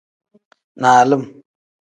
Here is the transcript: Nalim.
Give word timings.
Nalim. 0.81 1.23